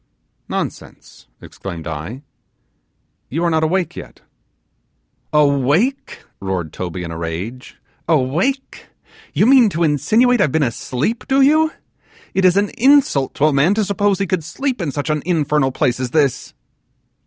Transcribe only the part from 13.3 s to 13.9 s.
to a man to